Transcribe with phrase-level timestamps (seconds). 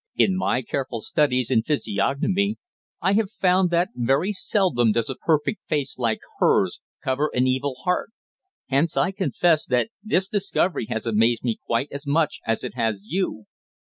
[0.15, 2.57] In my careful studies in physiognomy
[3.01, 7.75] I have found that very seldom does a perfect face like hers cover an evil
[7.83, 8.09] heart.
[8.67, 13.05] Hence, I confess, that this discovery has amazed me quite as much as it has
[13.09, 13.45] you.